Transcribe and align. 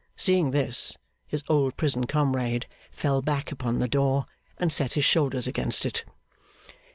Seeing 0.17 0.49
this, 0.49 0.97
his 1.27 1.43
old 1.47 1.77
prison 1.77 2.07
comrade 2.07 2.65
fell 2.89 3.21
back 3.21 3.51
upon 3.51 3.77
the 3.77 3.87
door, 3.87 4.25
and 4.57 4.73
set 4.73 4.93
his 4.93 5.05
shoulders 5.05 5.45
against 5.45 5.85
it. 5.85 6.05